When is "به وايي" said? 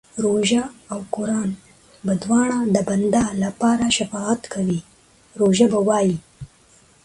5.71-6.17